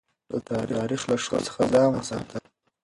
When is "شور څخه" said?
1.23-1.61